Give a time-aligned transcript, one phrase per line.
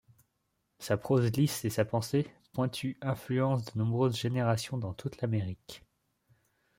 [0.79, 5.83] Sa prose lisse et sa pensée pointue influencent de nombreuses générations dans toute l'Amérique.